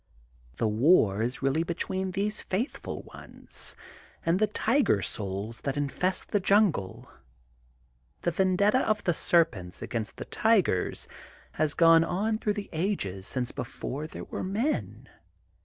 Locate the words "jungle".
6.39-7.07